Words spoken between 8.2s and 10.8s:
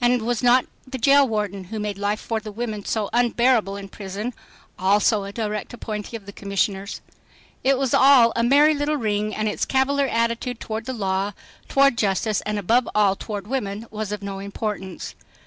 a merry little ring and its cavalier attitude